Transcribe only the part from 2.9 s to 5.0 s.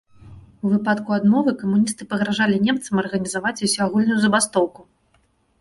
арганізаваць усеагульную забастоўку.